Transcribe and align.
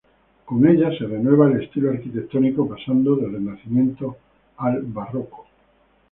Con 0.45 0.67
ella 0.67 0.89
se 0.97 1.05
renueva 1.05 1.45
el 1.45 1.61
estilo 1.61 1.91
arquitectónico, 1.91 2.67
pasando 2.67 3.15
del 3.17 3.33
Renacimiento 3.33 4.17
al 4.57 4.81
Barroco. 4.81 5.45